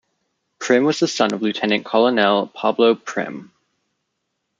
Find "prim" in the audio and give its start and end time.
0.57-0.83, 2.95-3.51